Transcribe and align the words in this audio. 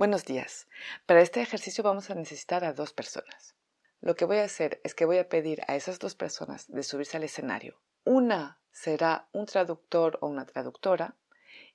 Buenos 0.00 0.24
días. 0.24 0.66
Para 1.04 1.20
este 1.20 1.42
ejercicio 1.42 1.84
vamos 1.84 2.08
a 2.08 2.14
necesitar 2.14 2.64
a 2.64 2.72
dos 2.72 2.94
personas. 2.94 3.54
Lo 4.00 4.16
que 4.16 4.24
voy 4.24 4.38
a 4.38 4.44
hacer 4.44 4.80
es 4.82 4.94
que 4.94 5.04
voy 5.04 5.18
a 5.18 5.28
pedir 5.28 5.60
a 5.68 5.76
esas 5.76 5.98
dos 5.98 6.14
personas 6.14 6.66
de 6.68 6.82
subirse 6.82 7.18
al 7.18 7.24
escenario. 7.24 7.78
Una 8.04 8.58
será 8.72 9.28
un 9.32 9.44
traductor 9.44 10.16
o 10.22 10.28
una 10.28 10.46
traductora 10.46 11.16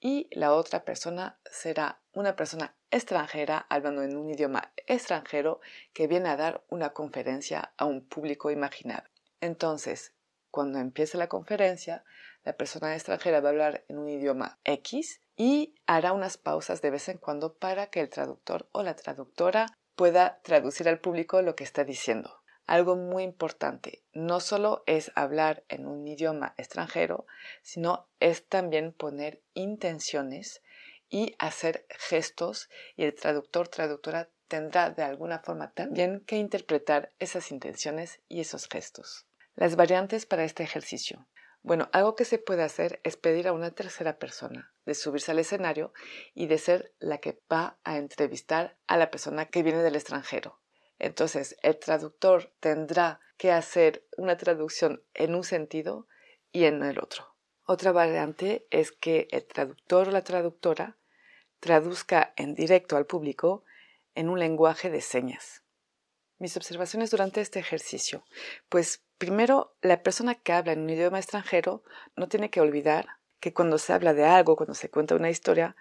y 0.00 0.26
la 0.32 0.52
otra 0.52 0.84
persona 0.84 1.38
será 1.48 2.00
una 2.12 2.34
persona 2.34 2.74
extranjera 2.90 3.64
hablando 3.70 4.02
en 4.02 4.16
un 4.16 4.28
idioma 4.28 4.72
extranjero 4.88 5.60
que 5.92 6.08
viene 6.08 6.28
a 6.28 6.36
dar 6.36 6.64
una 6.70 6.90
conferencia 6.90 7.72
a 7.76 7.84
un 7.84 8.04
público 8.04 8.50
imaginado. 8.50 9.04
Entonces, 9.40 10.12
cuando 10.50 10.80
empiece 10.80 11.18
la 11.18 11.28
conferencia, 11.28 12.02
la 12.42 12.54
persona 12.54 12.96
extranjera 12.96 13.40
va 13.40 13.50
a 13.50 13.52
hablar 13.52 13.84
en 13.86 13.96
un 13.96 14.08
idioma 14.08 14.58
X 14.64 15.20
y 15.38 15.76
hará 15.86 16.12
unas 16.12 16.36
pausas 16.36 16.82
de 16.82 16.90
vez 16.90 17.08
en 17.08 17.16
cuando 17.16 17.54
para 17.54 17.86
que 17.86 18.00
el 18.00 18.10
traductor 18.10 18.68
o 18.72 18.82
la 18.82 18.96
traductora 18.96 19.66
pueda 19.94 20.40
traducir 20.42 20.88
al 20.88 20.98
público 20.98 21.40
lo 21.40 21.54
que 21.56 21.64
está 21.64 21.84
diciendo. 21.84 22.42
Algo 22.66 22.96
muy 22.96 23.22
importante, 23.22 24.02
no 24.12 24.40
solo 24.40 24.82
es 24.86 25.10
hablar 25.14 25.64
en 25.68 25.86
un 25.86 26.06
idioma 26.06 26.54
extranjero, 26.58 27.24
sino 27.62 28.08
es 28.20 28.46
también 28.46 28.92
poner 28.92 29.40
intenciones 29.54 30.60
y 31.08 31.34
hacer 31.38 31.86
gestos 31.88 32.68
y 32.96 33.04
el 33.04 33.14
traductor 33.14 33.68
traductora 33.68 34.28
tendrá 34.48 34.90
de 34.90 35.04
alguna 35.04 35.38
forma 35.38 35.70
también 35.72 36.20
que 36.26 36.36
interpretar 36.36 37.12
esas 37.20 37.52
intenciones 37.52 38.20
y 38.28 38.40
esos 38.40 38.68
gestos. 38.68 39.26
Las 39.54 39.76
variantes 39.76 40.26
para 40.26 40.44
este 40.44 40.62
ejercicio. 40.64 41.26
Bueno, 41.62 41.88
algo 41.92 42.14
que 42.14 42.24
se 42.24 42.38
puede 42.38 42.62
hacer 42.62 43.00
es 43.04 43.16
pedir 43.16 43.48
a 43.48 43.52
una 43.52 43.72
tercera 43.72 44.18
persona 44.18 44.72
de 44.86 44.94
subirse 44.94 45.32
al 45.32 45.38
escenario 45.38 45.92
y 46.34 46.46
de 46.46 46.58
ser 46.58 46.94
la 46.98 47.18
que 47.18 47.40
va 47.52 47.78
a 47.84 47.98
entrevistar 47.98 48.76
a 48.86 48.96
la 48.96 49.10
persona 49.10 49.46
que 49.46 49.62
viene 49.62 49.82
del 49.82 49.96
extranjero. 49.96 50.60
Entonces, 50.98 51.56
el 51.62 51.78
traductor 51.78 52.52
tendrá 52.60 53.20
que 53.36 53.52
hacer 53.52 54.04
una 54.16 54.36
traducción 54.36 55.02
en 55.14 55.34
un 55.34 55.44
sentido 55.44 56.06
y 56.52 56.64
en 56.64 56.82
el 56.82 56.98
otro. 56.98 57.34
Otra 57.66 57.92
variante 57.92 58.66
es 58.70 58.92
que 58.92 59.28
el 59.30 59.44
traductor 59.44 60.08
o 60.08 60.10
la 60.10 60.24
traductora 60.24 60.96
traduzca 61.60 62.32
en 62.36 62.54
directo 62.54 62.96
al 62.96 63.06
público 63.06 63.64
en 64.14 64.28
un 64.28 64.38
lenguaje 64.38 64.90
de 64.90 65.00
señas. 65.00 65.62
Mis 66.38 66.56
observaciones 66.56 67.10
durante 67.10 67.40
este 67.40 67.58
ejercicio. 67.58 68.24
Pues 68.68 69.02
primero, 69.18 69.74
la 69.82 70.02
persona 70.02 70.34
que 70.34 70.52
habla 70.52 70.72
en 70.72 70.80
un 70.80 70.90
idioma 70.90 71.18
extranjero 71.18 71.82
no 72.16 72.28
tiene 72.28 72.50
que 72.50 72.60
olvidar 72.60 73.08
que 73.40 73.52
cuando 73.52 73.78
se 73.78 73.92
habla 73.92 74.14
de 74.14 74.24
algo, 74.24 74.56
cuando 74.56 74.74
se 74.74 74.90
cuenta 74.90 75.14
una 75.14 75.30
historia, 75.30 75.76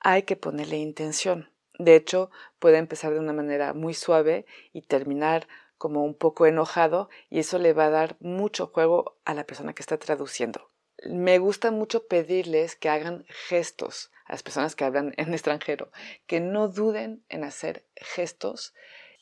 hay 0.00 0.22
que 0.22 0.36
ponerle 0.36 0.76
intención. 0.76 1.50
De 1.78 1.96
hecho, 1.96 2.30
puede 2.58 2.78
empezar 2.78 3.12
de 3.12 3.18
una 3.18 3.32
manera 3.32 3.74
muy 3.74 3.94
suave 3.94 4.46
y 4.72 4.82
terminar 4.82 5.48
como 5.78 6.04
un 6.04 6.14
poco 6.14 6.46
enojado 6.46 7.08
y 7.30 7.40
eso 7.40 7.58
le 7.58 7.72
va 7.72 7.86
a 7.86 7.90
dar 7.90 8.16
mucho 8.20 8.68
juego 8.68 9.16
a 9.24 9.34
la 9.34 9.44
persona 9.44 9.74
que 9.74 9.82
está 9.82 9.98
traduciendo. 9.98 10.70
Me 11.04 11.38
gusta 11.38 11.70
mucho 11.70 12.06
pedirles 12.06 12.76
que 12.76 12.88
hagan 12.88 13.26
gestos 13.28 14.10
a 14.24 14.32
las 14.32 14.42
personas 14.42 14.76
que 14.76 14.84
hablan 14.84 15.12
en 15.16 15.32
extranjero, 15.32 15.90
que 16.26 16.40
no 16.40 16.68
duden 16.68 17.24
en 17.28 17.44
hacer 17.44 17.84
gestos 17.96 18.72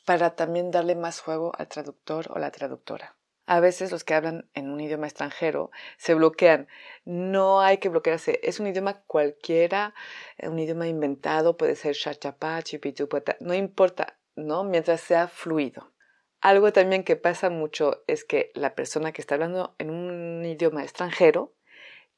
para 0.05 0.35
también 0.35 0.71
darle 0.71 0.95
más 0.95 1.19
juego 1.19 1.51
al 1.57 1.67
traductor 1.67 2.27
o 2.29 2.39
la 2.39 2.51
traductora. 2.51 3.15
A 3.45 3.59
veces 3.59 3.91
los 3.91 4.03
que 4.03 4.13
hablan 4.13 4.49
en 4.53 4.69
un 4.69 4.79
idioma 4.79 5.07
extranjero 5.07 5.69
se 5.97 6.13
bloquean. 6.13 6.67
No 7.03 7.61
hay 7.61 7.77
que 7.77 7.89
bloquearse. 7.89 8.39
Es 8.43 8.59
un 8.59 8.67
idioma 8.67 9.01
cualquiera, 9.05 9.93
un 10.41 10.57
idioma 10.59 10.87
inventado, 10.87 11.57
puede 11.57 11.75
ser 11.75 11.95
chachapá, 11.95 12.61
chipitupata, 12.61 13.35
no 13.41 13.53
importa, 13.53 14.17
¿no? 14.35 14.63
Mientras 14.63 15.01
sea 15.01 15.27
fluido. 15.27 15.91
Algo 16.39 16.73
también 16.73 17.03
que 17.03 17.15
pasa 17.15 17.49
mucho 17.49 18.03
es 18.07 18.25
que 18.25 18.51
la 18.53 18.75
persona 18.75 19.11
que 19.11 19.21
está 19.21 19.35
hablando 19.35 19.75
en 19.77 19.89
un 19.89 20.43
idioma 20.45 20.83
extranjero 20.83 21.53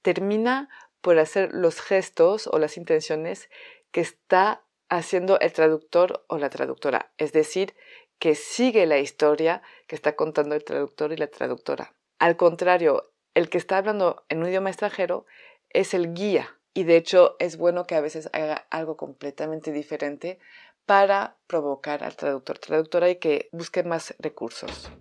termina 0.01 0.69
por 1.01 1.19
hacer 1.19 1.49
los 1.53 1.81
gestos 1.81 2.47
o 2.47 2.57
las 2.57 2.77
intenciones 2.77 3.49
que 3.91 4.01
está 4.01 4.63
haciendo 4.89 5.39
el 5.39 5.53
traductor 5.53 6.25
o 6.27 6.37
la 6.37 6.49
traductora. 6.49 7.11
Es 7.17 7.33
decir, 7.33 7.75
que 8.19 8.35
sigue 8.35 8.85
la 8.85 8.99
historia 8.99 9.61
que 9.87 9.95
está 9.95 10.15
contando 10.15 10.55
el 10.55 10.63
traductor 10.63 11.11
y 11.11 11.17
la 11.17 11.27
traductora. 11.27 11.93
Al 12.19 12.37
contrario, 12.37 13.11
el 13.33 13.49
que 13.49 13.57
está 13.57 13.77
hablando 13.77 14.25
en 14.29 14.41
un 14.41 14.49
idioma 14.49 14.69
extranjero 14.69 15.25
es 15.69 15.93
el 15.93 16.13
guía 16.13 16.57
y 16.73 16.83
de 16.83 16.97
hecho 16.97 17.35
es 17.39 17.57
bueno 17.57 17.85
que 17.85 17.95
a 17.95 18.01
veces 18.01 18.29
haga 18.33 18.65
algo 18.69 18.97
completamente 18.97 19.71
diferente 19.71 20.39
para 20.85 21.37
provocar 21.47 22.03
al 22.03 22.15
traductor 22.15 22.59
traductora 22.59 23.09
y 23.09 23.17
que 23.17 23.49
busque 23.51 23.83
más 23.83 24.15
recursos. 24.19 24.91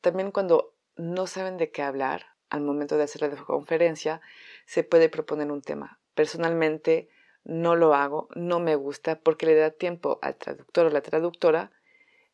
También 0.00 0.30
cuando 0.30 0.74
no 0.96 1.26
saben 1.26 1.56
de 1.56 1.70
qué 1.70 1.82
hablar 1.82 2.26
al 2.50 2.60
momento 2.60 2.96
de 2.96 3.04
hacer 3.04 3.22
la 3.22 3.44
conferencia, 3.44 4.20
se 4.66 4.84
puede 4.84 5.08
proponer 5.08 5.50
un 5.50 5.62
tema. 5.62 6.00
Personalmente 6.14 7.08
no 7.44 7.76
lo 7.76 7.94
hago, 7.94 8.28
no 8.34 8.60
me 8.60 8.76
gusta 8.76 9.18
porque 9.18 9.46
le 9.46 9.54
da 9.54 9.70
tiempo 9.70 10.18
al 10.22 10.36
traductor 10.36 10.86
o 10.86 10.90
la 10.90 11.00
traductora 11.00 11.72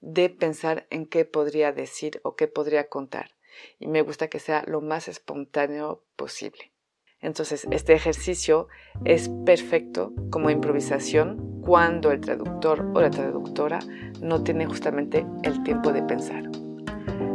de 0.00 0.31
pensar 0.31 0.86
en 0.91 1.06
qué 1.06 1.25
podría 1.25 1.72
decir 1.72 2.20
o 2.22 2.36
qué 2.36 2.48
podría 2.48 2.88
contar. 2.88 3.32
Y 3.78 3.88
me 3.88 4.03
gusta 4.03 4.28
que 4.28 4.38
sea 4.38 4.62
lo 4.66 4.81
más 4.81 5.09
espontáneo 5.09 6.04
posible. 6.16 6.72
Entonces, 7.20 7.66
este 7.72 7.94
ejercicio 7.94 8.69
es 9.04 9.28
perfecto 9.44 10.12
como 10.31 10.50
improvisación 10.50 11.60
cuando 11.62 12.12
el 12.12 12.20
traductor 12.20 12.86
o 12.94 13.00
la 13.00 13.10
traductora 13.10 13.81
no 14.20 14.44
tiene 14.44 14.66
justamente 14.66 15.26
el 15.42 15.62
tiempo 15.64 15.92
de 15.92 16.03
pensar. 16.03 16.44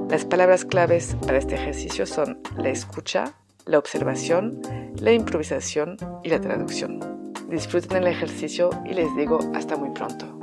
Las 0.09 0.25
palabras 0.25 0.63
claves 0.63 1.17
para 1.25 1.37
este 1.37 1.55
ejercicio 1.55 2.05
son 2.05 2.41
la 2.55 2.69
escucha, 2.69 3.35
la 3.65 3.77
observación, 3.77 4.61
la 4.97 5.11
improvisación 5.11 5.97
y 6.23 6.29
la 6.29 6.39
traducción. 6.39 6.99
Disfruten 7.49 7.97
el 7.97 8.07
ejercicio 8.07 8.69
y 8.85 8.93
les 8.93 9.13
digo 9.15 9.39
hasta 9.53 9.75
muy 9.75 9.89
pronto. 9.89 10.42